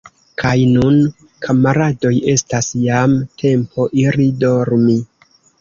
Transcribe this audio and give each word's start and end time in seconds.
Kaj 0.43 0.53
nun, 0.77 0.95
kamaradoj, 1.47 2.13
estas 2.35 2.71
jam 2.87 3.15
tempo 3.45 3.89
iri 4.07 4.29
dormi. 4.47 4.99